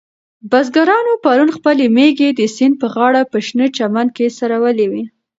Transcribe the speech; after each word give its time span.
بزګرانو 0.49 1.13
پرون 1.23 1.49
خپلې 1.57 1.85
مېږې 1.95 2.29
د 2.39 2.41
سیند 2.55 2.75
په 2.81 2.87
غاړه 2.95 3.21
په 3.31 3.37
شنه 3.45 3.65
چمن 3.77 4.07
کې 4.15 4.33
څرولې 4.37 4.85
وې. 4.91 5.03